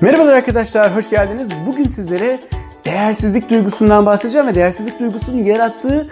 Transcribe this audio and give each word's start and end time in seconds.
Merhabalar 0.00 0.32
arkadaşlar, 0.32 0.96
hoş 0.96 1.10
geldiniz. 1.10 1.48
Bugün 1.66 1.84
sizlere 1.84 2.38
değersizlik 2.84 3.50
duygusundan 3.50 4.06
bahsedeceğim 4.06 4.46
ve 4.46 4.54
değersizlik 4.54 5.00
duygusunun 5.00 5.44
yarattığı 5.44 6.08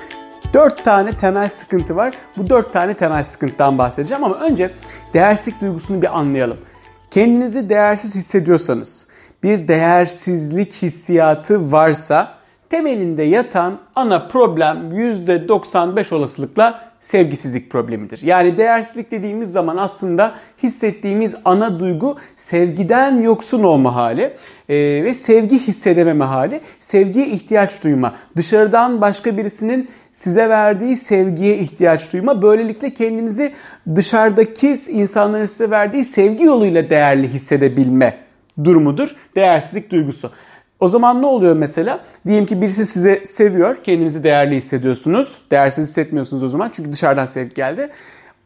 4 0.55 0.85
tane 0.85 1.11
temel 1.11 1.49
sıkıntı 1.49 1.97
var. 1.97 2.15
Bu 2.37 2.51
4 2.51 2.73
tane 2.73 2.95
temel 2.95 3.23
sıkıntıdan 3.23 3.79
bahsedeceğim 3.79 4.25
ama 4.25 4.35
önce 4.35 4.71
değersizlik 5.15 5.61
duygusunu 5.61 6.03
bir 6.03 6.19
anlayalım. 6.19 6.57
Kendinizi 7.11 7.69
değersiz 7.69 8.15
hissediyorsanız, 8.15 9.09
bir 9.43 9.69
değersizlik 9.69 10.73
hissiyatı 10.73 11.73
varsa 11.73 12.35
temelinde 12.71 13.23
yatan 13.23 13.79
ana 13.97 14.29
problem 14.29 14.93
%95 14.93 16.15
olasılıkla 16.15 16.88
sevgisizlik 17.01 17.71
problemidir. 17.71 18.21
Yani 18.23 18.57
değersizlik 18.57 19.11
dediğimiz 19.11 19.53
zaman 19.53 19.77
aslında 19.77 20.35
hissettiğimiz 20.63 21.35
ana 21.45 21.81
duygu 21.81 22.17
sevgiden 22.37 23.23
yoksun 23.23 23.63
olma 23.63 23.95
hali 23.95 24.23
e, 24.69 24.77
ve 25.05 25.15
sevgi 25.15 25.59
hissedememe 25.59 26.25
hali, 26.25 26.61
sevgiye 26.79 27.27
ihtiyaç 27.27 27.85
duyma, 27.85 28.15
dışarıdan 28.37 29.01
başka 29.01 29.37
birisinin 29.37 29.89
size 30.13 30.49
verdiği 30.49 30.97
sevgiye 30.97 31.59
ihtiyaç 31.59 32.13
duyma, 32.13 32.43
böylelikle 32.43 32.95
kendinizi 32.95 33.53
dışarıdaki 33.97 34.77
insanların 34.89 35.45
size 35.45 35.71
verdiği 35.71 36.05
sevgi 36.05 36.45
yoluyla 36.45 36.91
değerli 36.91 37.29
hissedebilme 37.29 38.19
durumudur 38.65 39.17
değersizlik 39.37 39.91
duygusu. 39.91 40.31
O 40.81 40.89
zaman 40.89 41.23
ne 41.23 41.27
oluyor 41.27 41.57
mesela? 41.57 42.01
Diyelim 42.27 42.47
ki 42.47 42.63
birisi 42.63 42.87
size 42.87 43.25
seviyor, 43.25 43.77
kendinizi 43.85 44.25
değerli 44.25 44.57
hissediyorsunuz. 44.57 45.39
Değersiz 45.51 45.89
hissetmiyorsunuz 45.89 46.43
o 46.43 46.49
zaman 46.49 46.71
çünkü 46.73 46.93
dışarıdan 46.93 47.27
sevgi 47.27 47.55
geldi. 47.55 47.91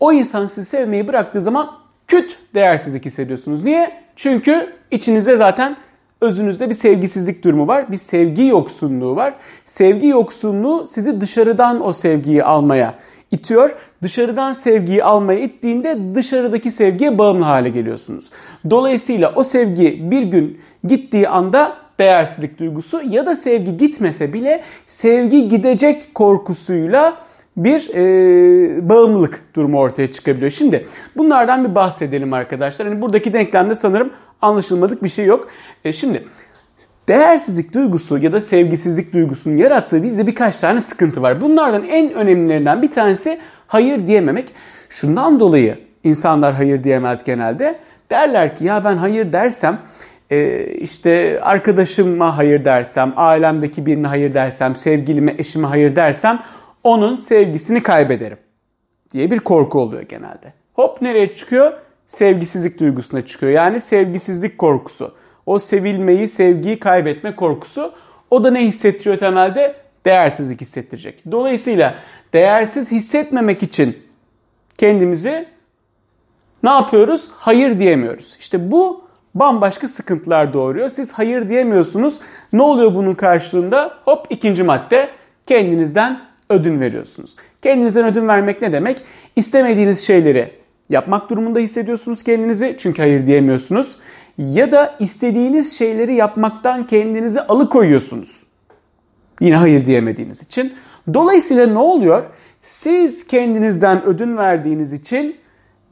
O 0.00 0.12
insan 0.12 0.46
sizi 0.46 0.68
sevmeyi 0.68 1.08
bıraktığı 1.08 1.40
zaman 1.40 1.70
küt 2.06 2.38
değersizlik 2.54 3.04
hissediyorsunuz. 3.04 3.64
Niye? 3.64 3.90
Çünkü 4.16 4.72
içinizde 4.90 5.36
zaten 5.36 5.76
özünüzde 6.20 6.70
bir 6.70 6.74
sevgisizlik 6.74 7.44
durumu 7.44 7.68
var. 7.68 7.92
Bir 7.92 7.96
sevgi 7.96 8.46
yoksunluğu 8.46 9.16
var. 9.16 9.34
Sevgi 9.64 10.06
yoksunluğu 10.06 10.86
sizi 10.86 11.20
dışarıdan 11.20 11.86
o 11.86 11.92
sevgiyi 11.92 12.44
almaya 12.44 12.94
itiyor. 13.30 13.70
Dışarıdan 14.02 14.52
sevgiyi 14.52 15.04
almaya 15.04 15.40
ittiğinde 15.40 16.14
dışarıdaki 16.14 16.70
sevgiye 16.70 17.18
bağımlı 17.18 17.44
hale 17.44 17.68
geliyorsunuz. 17.68 18.30
Dolayısıyla 18.70 19.32
o 19.36 19.44
sevgi 19.44 20.10
bir 20.10 20.22
gün 20.22 20.60
gittiği 20.84 21.28
anda 21.28 21.81
değersizlik 21.98 22.58
duygusu 22.58 23.02
ya 23.02 23.26
da 23.26 23.36
sevgi 23.36 23.76
gitmese 23.76 24.32
bile 24.32 24.62
sevgi 24.86 25.48
gidecek 25.48 26.14
korkusuyla 26.14 27.16
bir 27.56 27.90
e, 27.94 28.88
bağımlılık 28.88 29.42
durumu 29.54 29.80
ortaya 29.80 30.12
çıkabiliyor. 30.12 30.50
Şimdi 30.50 30.86
bunlardan 31.16 31.64
bir 31.68 31.74
bahsedelim 31.74 32.32
arkadaşlar. 32.32 32.88
Hani 32.88 33.00
buradaki 33.00 33.32
denklemde 33.32 33.74
sanırım 33.74 34.12
anlaşılmadık 34.42 35.02
bir 35.02 35.08
şey 35.08 35.26
yok. 35.26 35.48
E, 35.84 35.92
şimdi 35.92 36.24
değersizlik 37.08 37.74
duygusu 37.74 38.18
ya 38.18 38.32
da 38.32 38.40
sevgisizlik 38.40 39.12
duygusunun 39.14 39.56
yarattığı 39.56 40.02
bizde 40.02 40.26
birkaç 40.26 40.56
tane 40.56 40.80
sıkıntı 40.80 41.22
var. 41.22 41.40
Bunlardan 41.40 41.84
en 41.84 42.12
önemlilerinden 42.14 42.82
bir 42.82 42.90
tanesi 42.90 43.38
hayır 43.66 44.06
diyememek. 44.06 44.48
Şundan 44.88 45.40
dolayı 45.40 45.78
insanlar 46.04 46.54
hayır 46.54 46.84
diyemez 46.84 47.24
genelde. 47.24 47.78
Derler 48.10 48.56
ki 48.56 48.64
ya 48.64 48.84
ben 48.84 48.96
hayır 48.96 49.32
dersem 49.32 49.78
e, 50.32 50.66
işte 50.74 51.40
arkadaşıma 51.42 52.36
hayır 52.36 52.64
dersem, 52.64 53.12
ailemdeki 53.16 53.86
birine 53.86 54.06
hayır 54.06 54.34
dersem, 54.34 54.74
sevgilime, 54.74 55.34
eşime 55.38 55.68
hayır 55.68 55.96
dersem 55.96 56.42
onun 56.84 57.16
sevgisini 57.16 57.82
kaybederim 57.82 58.38
diye 59.12 59.30
bir 59.30 59.38
korku 59.38 59.80
oluyor 59.80 60.02
genelde. 60.02 60.52
Hop 60.72 61.02
nereye 61.02 61.34
çıkıyor? 61.34 61.72
Sevgisizlik 62.06 62.80
duygusuna 62.80 63.26
çıkıyor. 63.26 63.52
Yani 63.52 63.80
sevgisizlik 63.80 64.58
korkusu. 64.58 65.14
O 65.46 65.58
sevilmeyi, 65.58 66.28
sevgiyi 66.28 66.78
kaybetme 66.78 67.36
korkusu. 67.36 67.92
O 68.30 68.44
da 68.44 68.50
ne 68.50 68.66
hissettiriyor 68.66 69.18
temelde? 69.18 69.74
Değersizlik 70.04 70.60
hissettirecek. 70.60 71.22
Dolayısıyla 71.30 71.94
değersiz 72.32 72.92
hissetmemek 72.92 73.62
için 73.62 73.98
kendimizi 74.78 75.48
ne 76.62 76.70
yapıyoruz? 76.70 77.30
Hayır 77.36 77.78
diyemiyoruz. 77.78 78.36
İşte 78.40 78.70
bu 78.70 79.01
bambaşka 79.34 79.88
sıkıntılar 79.88 80.52
doğuruyor. 80.52 80.88
Siz 80.88 81.12
hayır 81.12 81.48
diyemiyorsunuz. 81.48 82.20
Ne 82.52 82.62
oluyor 82.62 82.94
bunun 82.94 83.12
karşılığında? 83.12 83.94
Hop 84.04 84.26
ikinci 84.30 84.62
madde 84.62 85.08
kendinizden 85.46 86.20
ödün 86.50 86.80
veriyorsunuz. 86.80 87.36
Kendinizden 87.62 88.04
ödün 88.04 88.28
vermek 88.28 88.62
ne 88.62 88.72
demek? 88.72 89.02
İstemediğiniz 89.36 90.06
şeyleri 90.06 90.50
yapmak 90.90 91.30
durumunda 91.30 91.58
hissediyorsunuz 91.58 92.22
kendinizi 92.22 92.76
çünkü 92.80 93.02
hayır 93.02 93.26
diyemiyorsunuz. 93.26 93.96
Ya 94.38 94.72
da 94.72 94.94
istediğiniz 94.98 95.78
şeyleri 95.78 96.14
yapmaktan 96.14 96.86
kendinizi 96.86 97.40
alıkoyuyorsunuz. 97.40 98.46
Yine 99.40 99.56
hayır 99.56 99.84
diyemediğiniz 99.84 100.42
için. 100.42 100.72
Dolayısıyla 101.14 101.66
ne 101.66 101.78
oluyor? 101.78 102.22
Siz 102.62 103.26
kendinizden 103.26 104.04
ödün 104.04 104.36
verdiğiniz 104.36 104.92
için 104.92 105.36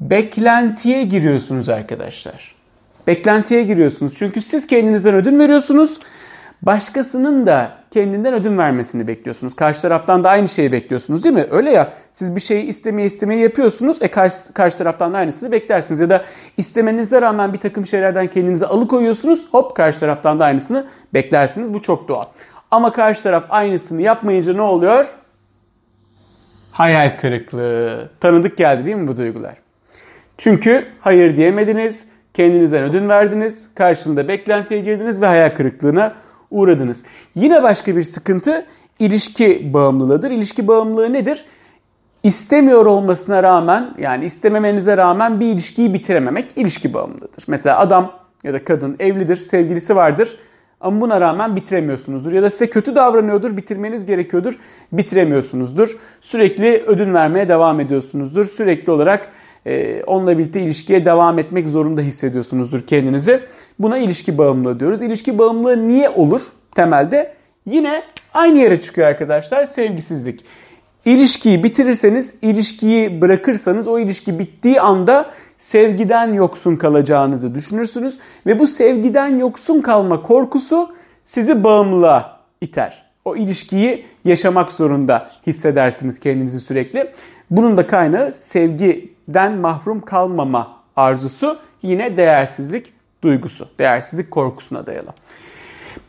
beklentiye 0.00 1.02
giriyorsunuz 1.02 1.68
arkadaşlar. 1.68 2.59
Beklentiye 3.06 3.62
giriyorsunuz. 3.62 4.15
Çünkü 4.19 4.43
siz 4.43 4.66
kendinizden 4.66 5.15
ödün 5.15 5.38
veriyorsunuz. 5.38 5.99
Başkasının 6.62 7.47
da 7.47 7.72
kendinden 7.91 8.34
ödün 8.34 8.59
vermesini 8.59 9.06
bekliyorsunuz. 9.06 9.56
Karşı 9.56 9.83
taraftan 9.83 10.25
da 10.25 10.31
aynı 10.31 10.49
şeyi 10.49 10.72
bekliyorsunuz 10.72 11.25
değil 11.25 11.34
mi? 11.34 11.47
Öyle 11.50 11.71
ya 11.71 11.93
siz 12.11 12.37
bir 12.37 12.41
şeyi 12.41 12.65
istemeye 12.65 13.06
istemeye 13.06 13.41
yapıyorsunuz. 13.41 14.03
E 14.03 14.09
karşı, 14.09 14.53
karşı 14.55 14.77
taraftan 14.77 15.15
da 15.15 15.19
aynısını 15.19 15.53
beklersiniz. 15.53 16.00
Ya 16.00 16.11
da 16.11 16.25
istemenize 16.56 17.22
rağmen 17.22 17.53
bir 17.53 17.59
takım 17.59 17.87
şeylerden 17.87 18.27
kendinizi 18.27 18.66
alıkoyuyorsunuz. 18.66 19.49
Hop 19.50 19.77
karşı 19.77 20.00
taraftan 20.00 20.41
da 20.41 20.44
aynısını 20.44 20.87
beklersiniz. 21.15 21.75
Bu 21.75 21.82
çok 21.82 22.09
doğal. 22.09 22.25
Ama 22.71 22.93
karşı 22.93 23.22
taraf 23.22 23.44
aynısını 23.49 24.03
yapmayınca 24.03 24.55
ne 24.55 24.62
oluyor? 24.62 25.06
Hayal 26.72 27.21
kırıklığı. 27.21 28.11
Tanıdık 28.21 28.56
geldi 28.56 28.84
değil 28.84 28.97
mi 28.97 29.09
bu 29.09 29.17
duygular? 29.17 29.55
Çünkü 30.38 30.87
hayır 31.00 31.37
diyemediniz 31.37 32.09
Kendinizden 32.40 32.84
ödün 32.84 33.08
verdiniz, 33.08 33.74
karşılığında 33.74 34.28
beklentiye 34.28 34.80
girdiniz 34.80 35.22
ve 35.22 35.26
hayal 35.26 35.54
kırıklığına 35.54 36.14
uğradınız. 36.50 37.02
Yine 37.34 37.62
başka 37.62 37.96
bir 37.96 38.02
sıkıntı 38.02 38.66
ilişki 38.98 39.74
bağımlılığıdır. 39.74 40.30
İlişki 40.30 40.68
bağımlılığı 40.68 41.12
nedir? 41.12 41.44
İstemiyor 42.22 42.86
olmasına 42.86 43.42
rağmen 43.42 43.94
yani 43.98 44.24
istememenize 44.24 44.96
rağmen 44.96 45.40
bir 45.40 45.46
ilişkiyi 45.46 45.94
bitirememek 45.94 46.50
ilişki 46.56 46.94
bağımlılığıdır. 46.94 47.44
Mesela 47.46 47.78
adam 47.78 48.12
ya 48.44 48.54
da 48.54 48.64
kadın 48.64 48.96
evlidir, 48.98 49.36
sevgilisi 49.36 49.96
vardır 49.96 50.36
ama 50.80 51.00
buna 51.00 51.20
rağmen 51.20 51.56
bitiremiyorsunuzdur. 51.56 52.32
Ya 52.32 52.42
da 52.42 52.50
size 52.50 52.70
kötü 52.70 52.96
davranıyordur, 52.96 53.56
bitirmeniz 53.56 54.06
gerekiyordur, 54.06 54.58
bitiremiyorsunuzdur. 54.92 55.98
Sürekli 56.20 56.82
ödün 56.86 57.14
vermeye 57.14 57.48
devam 57.48 57.80
ediyorsunuzdur. 57.80 58.44
Sürekli 58.44 58.92
olarak 58.92 59.28
e, 59.66 60.03
onunla 60.03 60.38
birlikte 60.38 60.60
ilişkiye 60.60 61.04
devam 61.04 61.38
etmek 61.38 61.69
zorunda 61.69 62.00
hissediyorsunuzdur 62.00 62.87
kendinizi. 62.87 63.41
Buna 63.78 63.98
ilişki 63.98 64.38
bağımlılığı 64.38 64.81
diyoruz. 64.81 65.03
İlişki 65.03 65.38
bağımlılığı 65.38 65.88
niye 65.88 66.09
olur 66.09 66.43
temelde? 66.75 67.34
Yine 67.66 68.03
aynı 68.34 68.59
yere 68.59 68.81
çıkıyor 68.81 69.09
arkadaşlar 69.09 69.65
sevgisizlik. 69.65 70.44
İlişkiyi 71.04 71.65
bitirirseniz, 71.65 72.34
ilişkiyi 72.43 73.20
bırakırsanız 73.20 73.88
o 73.88 73.99
ilişki 73.99 74.38
bittiği 74.38 74.81
anda 74.81 75.31
sevgiden 75.59 76.32
yoksun 76.32 76.76
kalacağınızı 76.76 77.54
düşünürsünüz 77.54 78.19
ve 78.47 78.59
bu 78.59 78.66
sevgiden 78.66 79.37
yoksun 79.38 79.81
kalma 79.81 80.22
korkusu 80.22 80.94
sizi 81.25 81.65
bağımlılığa 81.65 82.41
iter. 82.60 83.10
O 83.25 83.37
ilişkiyi 83.37 84.06
yaşamak 84.25 84.72
zorunda 84.72 85.31
hissedersiniz 85.47 86.20
kendinizi 86.20 86.60
sürekli. 86.60 87.12
Bunun 87.50 87.77
da 87.77 87.87
kaynağı 87.87 88.33
sevgiden 88.33 89.53
mahrum 89.53 90.00
kalmama 90.00 90.77
arzusu 90.97 91.59
yine 91.83 92.16
değersizlik 92.16 92.93
duygusu, 93.22 93.69
değersizlik 93.78 94.31
korkusuna 94.31 94.87
dayalı. 94.87 95.15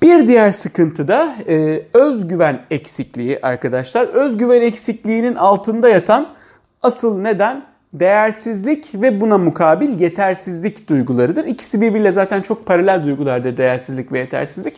Bir 0.02 0.28
diğer 0.28 0.52
sıkıntı 0.52 1.08
da 1.08 1.36
e, 1.48 1.86
özgüven 1.94 2.62
eksikliği 2.72 3.40
arkadaşlar. 3.42 4.08
Özgüven 4.08 4.62
eksikliğinin 4.62 5.36
altında 5.36 5.90
yatan 5.90 6.28
asıl 6.82 7.22
neden 7.22 7.66
değersizlik 7.94 8.90
ve 8.94 9.22
buna 9.22 9.38
mukabil 9.38 10.00
yetersizlik 10.00 10.90
duygularıdır. 10.90 11.46
İkisi 11.46 11.82
birbiriyle 11.82 12.12
zaten 12.12 12.42
çok 12.42 12.66
paralel 12.66 13.04
duygulardır 13.06 13.58
değersizlik 13.58 14.12
ve 14.12 14.20
yetersizlik. 14.20 14.74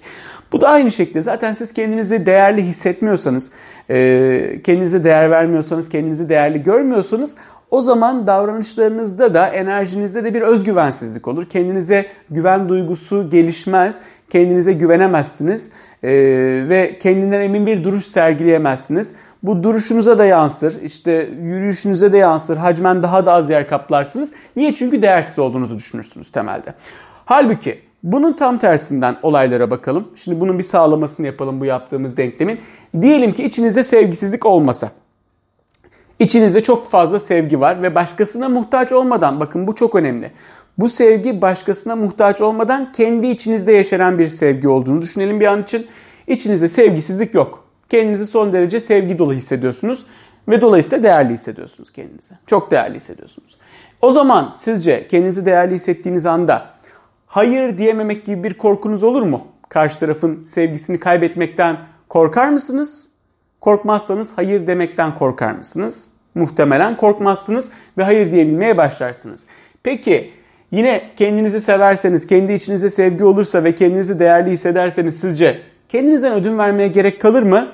Bu 0.54 0.62
da 0.62 0.70
aynı 0.70 0.92
şekilde 0.92 1.22
zaten 1.22 1.52
siz 1.52 1.74
kendinizi 1.74 2.26
değerli 2.26 2.64
hissetmiyorsanız, 2.64 3.52
e, 3.90 4.60
kendinize 4.64 5.04
değer 5.04 5.32
vermiyorsanız, 5.32 5.90
kendinizi 5.90 6.30
değerli 6.30 6.64
görmüyorsanız 6.64 7.36
o 7.72 7.82
zaman 7.82 8.28
davranışlarınızda 8.28 9.34
da 9.34 9.48
enerjinizde 9.48 10.24
de 10.24 10.34
bir 10.34 10.42
özgüvensizlik 10.42 11.28
olur. 11.28 11.50
Kendinize 11.50 12.06
güven 12.30 12.70
duygusu 12.70 13.30
gelişmez, 13.30 14.02
kendinize 14.30 14.74
güvenemezsiniz 14.74 15.72
e, 16.04 16.10
ve 16.70 17.00
kendinden 17.02 17.42
emin 17.42 17.66
bir 17.66 17.84
duruş 17.84 18.06
sergileyemezsiniz. 18.06 19.16
Bu 19.44 19.64
duruşunuza 19.64 20.18
da 20.18 20.26
yansır, 20.26 20.82
işte 20.82 21.30
yürüyüşünüze 21.42 22.14
de 22.14 22.18
yansır, 22.18 22.58
hacmen 22.58 23.04
daha 23.04 23.26
da 23.26 23.34
az 23.34 23.50
yer 23.50 23.68
kaplarsınız. 23.68 24.34
Niye? 24.56 24.76
Çünkü 24.76 25.02
değersiz 25.02 25.40
olduğunuzu 25.40 25.78
düşünürsünüz 25.78 26.32
temelde. 26.32 26.74
Halbuki 27.26 27.93
Bunun 28.04 28.34
tam 28.34 28.58
tersinden 28.58 29.18
olaylara 29.24 29.72
bakalım. 29.72 30.08
Şimdi 30.16 30.40
bunun 30.40 30.58
bir 30.60 30.64
sağlamasını 30.64 31.26
yapalım 31.26 31.60
bu 31.60 31.66
yaptığımız 31.66 32.18
denklemin. 32.18 32.60
Diyelim 33.02 33.34
ki 33.34 33.44
içinizde 33.44 33.84
sevgisizlik 33.84 34.46
olmasa. 34.46 34.92
İçinizde 36.20 36.64
çok 36.64 36.92
fazla 36.92 37.20
sevgi 37.20 37.60
var 37.60 37.82
ve 37.82 37.96
başkasına 37.96 38.50
muhtaç 38.50 38.92
olmadan 38.92 39.40
bakın 39.40 39.68
bu 39.68 39.76
çok 39.76 39.96
önemli. 39.96 40.32
Bu 40.78 40.90
sevgi 40.90 41.42
başkasına 41.42 41.96
muhtaç 41.96 42.42
olmadan 42.42 42.92
kendi 42.92 43.28
içinizde 43.28 43.72
yaşanan 43.72 44.20
bir 44.20 44.28
sevgi 44.28 44.68
olduğunu 44.68 45.02
düşünelim 45.02 45.40
bir 45.40 45.46
an 45.46 45.64
için. 45.64 45.88
İçinizde 46.28 46.68
sevgisizlik 46.68 47.34
yok. 47.34 47.64
Kendinizi 47.90 48.26
son 48.26 48.54
derece 48.54 48.80
sevgi 48.80 49.20
dolu 49.20 49.34
hissediyorsunuz 49.34 50.06
ve 50.48 50.62
dolayısıyla 50.62 51.04
değerli 51.04 51.34
hissediyorsunuz 51.34 51.92
kendinizi. 51.92 52.34
Çok 52.48 52.72
değerli 52.72 52.96
hissediyorsunuz. 52.96 53.58
O 54.02 54.12
zaman 54.12 54.54
sizce 54.58 55.08
kendinizi 55.08 55.46
değerli 55.46 55.76
hissettiğiniz 55.76 56.26
anda 56.26 56.73
hayır 57.34 57.78
diyememek 57.78 58.26
gibi 58.26 58.44
bir 58.44 58.54
korkunuz 58.54 59.04
olur 59.04 59.22
mu? 59.22 59.48
Karşı 59.70 60.00
tarafın 60.00 60.46
sevgisini 60.46 61.00
kaybetmekten 61.00 61.78
korkar 62.10 62.50
mısınız? 62.50 63.10
Korkmazsanız 63.62 64.38
hayır 64.38 64.68
demekten 64.68 65.18
korkar 65.18 65.52
mısınız? 65.52 66.08
Muhtemelen 66.36 66.98
korkmazsınız 66.98 67.72
ve 67.98 68.04
hayır 68.04 68.32
diyebilmeye 68.32 68.78
başlarsınız. 68.78 69.44
Peki 69.84 70.32
yine 70.72 71.04
kendinizi 71.18 71.62
severseniz, 71.62 72.28
kendi 72.28 72.54
içinizde 72.54 72.90
sevgi 72.90 73.24
olursa 73.24 73.64
ve 73.64 73.76
kendinizi 73.76 74.20
değerli 74.20 74.52
hissederseniz 74.52 75.20
sizce 75.20 75.62
kendinizden 75.90 76.34
ödün 76.34 76.58
vermeye 76.58 76.88
gerek 76.88 77.22
kalır 77.22 77.44
mı? 77.44 77.72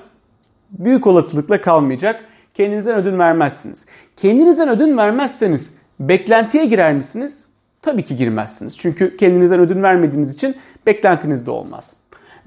Büyük 0.71 1.07
olasılıkla 1.07 1.61
kalmayacak. 1.61 2.25
Kendinizden 2.53 2.95
ödün 2.95 3.19
vermezsiniz. 3.19 3.85
Kendinizden 4.17 4.69
ödün 4.69 4.97
vermezseniz 4.97 5.73
beklentiye 5.99 6.65
girer 6.65 6.93
misiniz? 6.93 7.48
Tabii 7.81 8.03
ki 8.03 8.15
girmezsiniz. 8.15 8.77
Çünkü 8.77 9.17
kendinizden 9.17 9.59
ödün 9.59 9.83
vermediğiniz 9.83 10.33
için 10.33 10.55
beklentiniz 10.85 11.45
de 11.45 11.51
olmaz. 11.51 11.95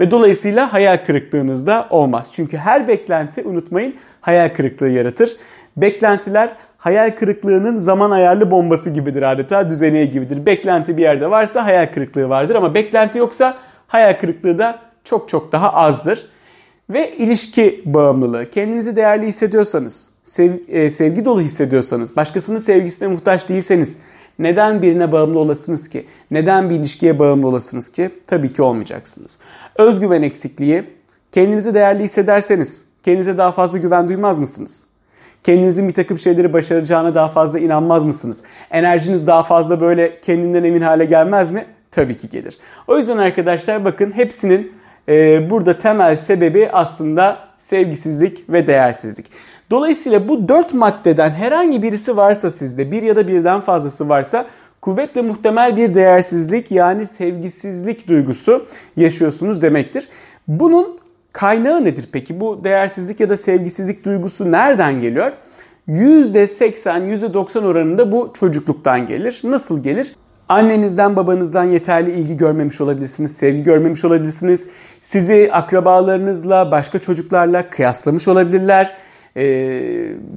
Ve 0.00 0.10
dolayısıyla 0.10 0.72
hayal 0.72 1.04
kırıklığınız 1.06 1.66
da 1.66 1.86
olmaz. 1.90 2.30
Çünkü 2.32 2.56
her 2.56 2.88
beklenti 2.88 3.42
unutmayın 3.44 3.94
hayal 4.20 4.54
kırıklığı 4.54 4.88
yaratır. 4.88 5.36
Beklentiler 5.76 6.52
hayal 6.78 7.10
kırıklığının 7.10 7.76
zaman 7.76 8.10
ayarlı 8.10 8.50
bombası 8.50 8.90
gibidir 8.90 9.32
adeta 9.32 9.70
düzeneği 9.70 10.10
gibidir. 10.10 10.46
Beklenti 10.46 10.96
bir 10.96 11.02
yerde 11.02 11.30
varsa 11.30 11.64
hayal 11.64 11.92
kırıklığı 11.92 12.28
vardır 12.28 12.54
ama 12.54 12.74
beklenti 12.74 13.18
yoksa 13.18 13.58
hayal 13.86 14.18
kırıklığı 14.20 14.58
da 14.58 14.78
çok 15.04 15.28
çok 15.28 15.52
daha 15.52 15.72
azdır. 15.72 16.26
Ve 16.90 17.16
ilişki 17.16 17.82
bağımlılığı. 17.84 18.50
Kendinizi 18.50 18.96
değerli 18.96 19.26
hissediyorsanız, 19.26 20.10
sev, 20.24 20.52
e, 20.68 20.90
sevgi 20.90 21.24
dolu 21.24 21.40
hissediyorsanız, 21.40 22.16
başkasının 22.16 22.58
sevgisine 22.58 23.08
muhtaç 23.08 23.48
değilseniz 23.48 23.98
neden 24.38 24.82
birine 24.82 25.12
bağımlı 25.12 25.38
olasınız 25.38 25.88
ki? 25.88 26.06
Neden 26.30 26.70
bir 26.70 26.74
ilişkiye 26.74 27.18
bağımlı 27.18 27.48
olasınız 27.48 27.92
ki? 27.92 28.10
Tabii 28.26 28.52
ki 28.52 28.62
olmayacaksınız. 28.62 29.38
Özgüven 29.76 30.22
eksikliği. 30.22 30.84
Kendinizi 31.32 31.74
değerli 31.74 32.04
hissederseniz 32.04 32.86
kendinize 33.02 33.38
daha 33.38 33.52
fazla 33.52 33.78
güven 33.78 34.08
duymaz 34.08 34.38
mısınız? 34.38 34.86
Kendinizin 35.44 35.88
bir 35.88 35.94
takım 35.94 36.18
şeyleri 36.18 36.52
başaracağına 36.52 37.14
daha 37.14 37.28
fazla 37.28 37.58
inanmaz 37.58 38.04
mısınız? 38.04 38.44
Enerjiniz 38.70 39.26
daha 39.26 39.42
fazla 39.42 39.80
böyle 39.80 40.20
kendinden 40.20 40.64
emin 40.64 40.82
hale 40.82 41.04
gelmez 41.04 41.52
mi? 41.52 41.66
Tabii 41.90 42.16
ki 42.16 42.28
gelir. 42.28 42.58
O 42.86 42.98
yüzden 42.98 43.18
arkadaşlar 43.18 43.84
bakın 43.84 44.12
hepsinin 44.16 44.72
e, 45.08 45.50
burada 45.50 45.78
temel 45.78 46.16
sebebi 46.16 46.70
aslında 46.72 47.38
sevgisizlik 47.66 48.48
ve 48.48 48.66
değersizlik. 48.66 49.26
Dolayısıyla 49.70 50.28
bu 50.28 50.48
dört 50.48 50.74
maddeden 50.74 51.30
herhangi 51.30 51.82
birisi 51.82 52.16
varsa 52.16 52.50
sizde 52.50 52.92
bir 52.92 53.02
ya 53.02 53.16
da 53.16 53.28
birden 53.28 53.60
fazlası 53.60 54.08
varsa 54.08 54.46
kuvvetle 54.80 55.22
muhtemel 55.22 55.76
bir 55.76 55.94
değersizlik 55.94 56.70
yani 56.70 57.06
sevgisizlik 57.06 58.08
duygusu 58.08 58.66
yaşıyorsunuz 58.96 59.62
demektir. 59.62 60.08
Bunun 60.48 60.98
kaynağı 61.32 61.84
nedir 61.84 62.08
peki? 62.12 62.40
Bu 62.40 62.64
değersizlik 62.64 63.20
ya 63.20 63.28
da 63.28 63.36
sevgisizlik 63.36 64.04
duygusu 64.04 64.52
nereden 64.52 65.00
geliyor? 65.00 65.32
%80, 65.88 67.32
%90 67.32 67.66
oranında 67.66 68.12
bu 68.12 68.32
çocukluktan 68.34 69.06
gelir. 69.06 69.40
Nasıl 69.44 69.82
gelir? 69.82 70.16
Annenizden 70.52 71.16
babanızdan 71.16 71.64
yeterli 71.64 72.10
ilgi 72.10 72.36
görmemiş 72.36 72.80
olabilirsiniz, 72.80 73.36
sevgi 73.36 73.62
görmemiş 73.62 74.04
olabilirsiniz. 74.04 74.66
Sizi 75.00 75.50
akrabalarınızla, 75.52 76.70
başka 76.70 76.98
çocuklarla 76.98 77.70
kıyaslamış 77.70 78.28
olabilirler. 78.28 78.96
Ee, 79.36 79.44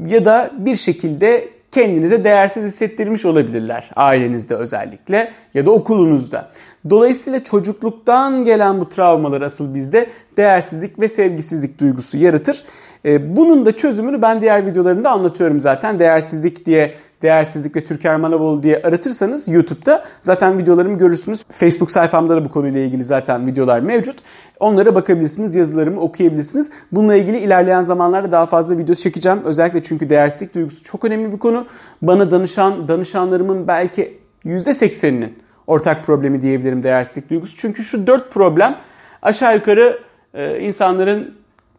ya 0.07 0.25
da 0.25 0.51
bir 0.57 0.75
şekilde 0.75 1.49
kendinize 1.71 2.23
değersiz 2.23 2.63
hissettirmiş 2.63 3.25
olabilirler 3.25 3.91
ailenizde 3.95 4.55
özellikle 4.55 5.31
ya 5.53 5.65
da 5.65 5.71
okulunuzda. 5.71 6.47
Dolayısıyla 6.89 7.43
çocukluktan 7.43 8.43
gelen 8.43 8.81
bu 8.81 8.89
travmalar 8.89 9.41
asıl 9.41 9.75
bizde 9.75 10.09
değersizlik 10.37 10.99
ve 10.99 11.07
sevgisizlik 11.07 11.79
duygusu 11.79 12.17
yaratır. 12.17 12.63
Ee, 13.05 13.35
bunun 13.35 13.65
da 13.65 13.77
çözümünü 13.77 14.21
ben 14.21 14.41
diğer 14.41 14.65
videolarımda 14.65 15.09
anlatıyorum 15.09 15.59
zaten. 15.59 15.99
Değersizlik 15.99 16.65
diye 16.65 16.93
değersizlik 17.25 17.75
ve 17.75 17.83
Türker 17.83 18.15
Manavoğlu 18.17 18.63
diye 18.63 18.81
aratırsanız 18.83 19.47
YouTube'da 19.47 20.05
zaten 20.19 20.57
videolarımı 20.57 20.97
görürsünüz. 20.97 21.43
Facebook 21.51 21.91
sayfamda 21.91 22.35
da 22.35 22.45
bu 22.45 22.49
konuyla 22.49 22.79
ilgili 22.79 23.03
zaten 23.03 23.47
videolar 23.47 23.79
mevcut. 23.79 24.15
Onlara 24.59 24.95
bakabilirsiniz, 24.95 25.55
yazılarımı 25.55 26.01
okuyabilirsiniz. 26.01 26.71
Bununla 26.91 27.15
ilgili 27.15 27.37
ilerleyen 27.37 27.81
zamanlarda 27.81 28.31
daha 28.31 28.45
fazla 28.45 28.77
video 28.77 28.95
çekeceğim. 28.95 29.41
Özellikle 29.45 29.83
çünkü 29.83 30.09
değersizlik 30.09 30.55
duygusu 30.55 30.83
çok 30.83 31.05
önemli 31.05 31.33
bir 31.33 31.39
konu. 31.39 31.65
Bana 32.01 32.31
danışan 32.31 32.87
danışanlarımın 32.87 33.67
belki 33.67 34.17
%80'inin 34.45 35.33
ortak 35.67 36.03
problemi 36.03 36.41
diyebilirim 36.41 36.83
değersizlik 36.83 37.29
duygusu. 37.29 37.57
Çünkü 37.57 37.83
şu 37.83 38.07
dört 38.07 38.31
problem 38.31 38.75
aşağı 39.21 39.55
yukarı 39.55 39.99
e, 40.33 40.59
insanların 40.59 41.35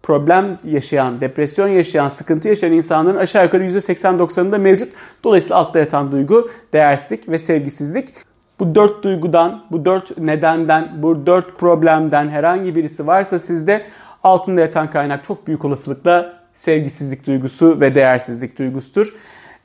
problem 0.06 0.58
yaşayan, 0.64 1.20
depresyon 1.20 1.68
yaşayan, 1.68 2.08
sıkıntı 2.08 2.48
yaşayan 2.48 2.72
insanların 2.72 3.16
aşağı 3.16 3.44
yukarı 3.44 3.64
%80-90'ında 3.64 4.58
mevcut. 4.58 4.88
Dolayısıyla 5.24 5.56
altta 5.56 5.78
yatan 5.78 6.12
duygu 6.12 6.50
değersizlik 6.72 7.28
ve 7.28 7.38
sevgisizlik. 7.38 8.08
Bu 8.58 8.74
dört 8.74 9.02
duygudan, 9.02 9.64
bu 9.70 9.84
dört 9.84 10.18
nedenden, 10.18 11.02
bu 11.02 11.26
dört 11.26 11.58
problemden 11.58 12.28
herhangi 12.28 12.76
birisi 12.76 13.06
varsa 13.06 13.38
sizde 13.38 13.86
altında 14.22 14.60
yatan 14.60 14.90
kaynak 14.90 15.24
çok 15.24 15.46
büyük 15.46 15.64
olasılıkla 15.64 16.40
sevgisizlik 16.54 17.26
duygusu 17.26 17.80
ve 17.80 17.94
değersizlik 17.94 18.58
duygusudur. 18.58 19.14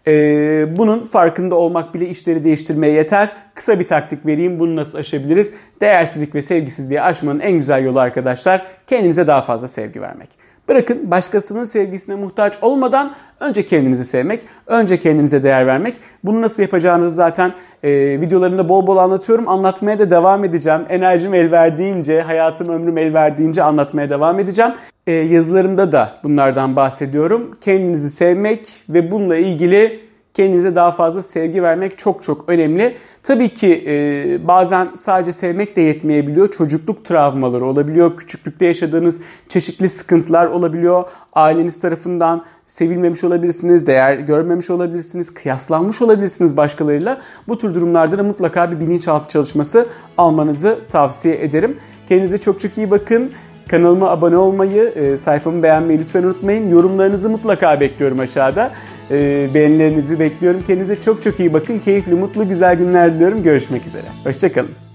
Ee, 0.08 0.78
bunun 0.78 1.04
farkında 1.04 1.56
olmak 1.56 1.94
bile 1.94 2.08
işleri 2.08 2.44
değiştirmeye 2.44 2.94
yeter. 2.94 3.32
Kısa 3.56 3.80
bir 3.80 3.88
taktik 3.88 4.26
vereyim. 4.26 4.60
Bunu 4.60 4.76
nasıl 4.76 4.98
aşabiliriz? 4.98 5.54
Değersizlik 5.82 6.36
ve 6.36 6.42
sevgisizliği 6.42 7.02
aşmanın 7.02 7.40
en 7.40 7.52
güzel 7.52 7.86
yolu 7.86 8.00
arkadaşlar 8.00 8.66
kendinize 8.88 9.28
daha 9.28 9.42
fazla 9.42 9.68
sevgi 9.68 10.02
vermek. 10.02 10.30
Bırakın 10.70 11.12
başkasının 11.12 11.64
sevgisine 11.64 12.16
muhtaç 12.16 12.58
olmadan 12.62 13.16
önce 13.40 13.66
kendinizi 13.66 14.04
sevmek, 14.04 14.44
önce 14.68 15.00
kendinize 15.00 15.44
değer 15.44 15.68
vermek. 15.68 15.98
Bunu 16.24 16.42
nasıl 16.42 16.64
yapacağınızı 16.64 17.16
zaten 17.16 17.54
e, 17.84 18.22
videolarımda 18.22 18.70
bol 18.70 18.88
bol 18.88 18.98
anlatıyorum. 18.98 19.48
Anlatmaya 19.48 20.00
da 20.00 20.12
devam 20.12 20.44
edeceğim. 20.44 20.82
Enerjim 20.90 21.34
el 21.34 21.52
verdiğince, 21.52 22.22
hayatım 22.22 22.70
ömrüm 22.70 22.98
el 22.98 23.14
verdiğince 23.14 23.64
anlatmaya 23.64 24.10
devam 24.10 24.40
edeceğim. 24.40 24.72
E, 25.08 25.12
yazılarımda 25.12 25.92
da 25.92 26.20
bunlardan 26.24 26.76
bahsediyorum. 26.76 27.58
Kendinizi 27.62 28.10
sevmek 28.10 28.70
ve 28.90 29.12
bununla 29.12 29.38
ilgili 29.38 30.00
kendinize 30.34 30.76
daha 30.76 30.92
fazla 30.92 31.22
sevgi 31.22 31.64
vermek 31.64 31.98
çok 31.98 32.24
çok 32.24 32.50
önemli. 32.50 32.98
Tabii 33.24 33.50
ki 33.50 33.84
e, 33.88 34.48
bazen 34.48 34.90
sadece 34.96 35.32
sevmek 35.32 35.76
de 35.76 35.82
yetmeyebiliyor. 35.82 36.52
Çocukluk 36.52 37.06
travmaları 37.06 37.66
olabiliyor. 37.66 38.18
Küçüklükte 38.18 38.66
yaşadığınız 38.66 39.22
çeşitli 39.48 39.90
sıkıntılar 39.90 40.48
olabiliyor. 40.48 41.04
Aileniz 41.34 41.80
tarafından 41.80 42.46
sevilmemiş 42.68 43.24
olabilirsiniz, 43.24 43.88
değer 43.88 44.16
görmemiş 44.16 44.70
olabilirsiniz, 44.70 45.34
kıyaslanmış 45.34 46.02
olabilirsiniz 46.02 46.58
başkalarıyla. 46.58 47.22
Bu 47.48 47.58
tür 47.58 47.76
durumlarda 47.76 48.18
da 48.18 48.24
mutlaka 48.24 48.72
bir 48.72 48.80
bilinçaltı 48.80 49.30
çalışması 49.30 49.88
almanızı 50.18 50.80
tavsiye 50.92 51.44
ederim. 51.44 51.78
Kendinize 52.10 52.38
çok 52.38 52.60
çok 52.60 52.78
iyi 52.78 52.92
bakın. 52.92 53.32
Kanalıma 53.70 54.10
abone 54.10 54.38
olmayı, 54.38 54.94
e, 54.96 55.18
sayfamı 55.18 55.64
beğenmeyi 55.64 56.00
lütfen 56.00 56.24
unutmayın. 56.24 56.70
Yorumlarınızı 56.70 57.30
mutlaka 57.30 57.80
bekliyorum 57.80 58.20
aşağıda. 58.20 58.72
E, 59.12 59.48
beğenilerinizi 59.54 60.20
bekliyorum. 60.20 60.62
Kendinize 60.68 61.02
çok 61.02 61.24
çok 61.24 61.40
iyi 61.40 61.54
bakın. 61.54 61.80
Keyifli, 61.80 62.16
mutlu, 62.16 62.50
güzel 62.50 62.76
günler 62.76 63.14
diliyorum. 63.14 63.44
Görüşmek 63.44 63.86
üzere. 63.86 64.06
Hoşçakalın. 64.24 64.91